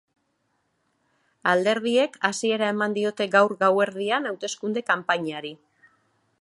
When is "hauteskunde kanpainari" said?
4.31-5.57